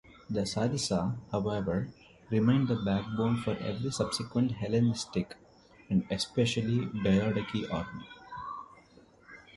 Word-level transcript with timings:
The 0.31 0.47
sarissa, 0.47 1.17
however, 1.31 1.87
remained 2.31 2.69
the 2.69 2.75
backbone 2.75 3.37
for 3.37 3.55
every 3.57 3.91
subsequent 3.91 4.53
Hellenistic, 4.53 5.35
and 5.91 6.07
especially 6.09 6.85
Diadochi 6.87 7.71
army. 7.71 8.07